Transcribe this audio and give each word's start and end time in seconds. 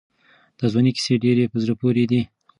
د 0.59 0.59
ځوانۍ 0.71 0.91
کیسې 0.97 1.15
ډېرې 1.23 1.45
په 1.51 1.57
زړه 1.63 1.73
پورې 1.81 2.03
دي. 2.11 2.21